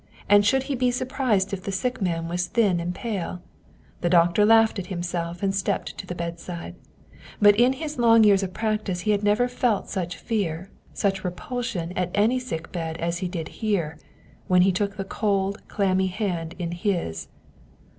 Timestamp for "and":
0.27-0.43, 2.79-2.95, 5.43-5.53